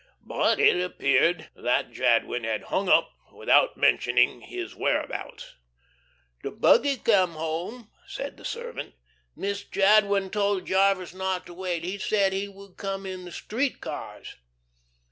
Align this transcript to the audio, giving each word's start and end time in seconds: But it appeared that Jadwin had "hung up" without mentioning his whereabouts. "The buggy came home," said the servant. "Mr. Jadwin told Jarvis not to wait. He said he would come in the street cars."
But 0.25 0.59
it 0.59 0.83
appeared 0.83 1.51
that 1.55 1.91
Jadwin 1.91 2.43
had 2.43 2.63
"hung 2.73 2.89
up" 2.89 3.11
without 3.31 3.77
mentioning 3.77 4.41
his 4.41 4.75
whereabouts. 4.75 5.53
"The 6.41 6.49
buggy 6.49 6.97
came 6.97 7.33
home," 7.33 7.91
said 8.07 8.35
the 8.37 8.43
servant. 8.43 8.95
"Mr. 9.37 9.69
Jadwin 9.69 10.31
told 10.31 10.65
Jarvis 10.65 11.13
not 11.13 11.45
to 11.45 11.53
wait. 11.53 11.83
He 11.83 11.99
said 11.99 12.33
he 12.33 12.47
would 12.47 12.77
come 12.77 13.05
in 13.05 13.25
the 13.25 13.31
street 13.31 13.79
cars." 13.79 14.37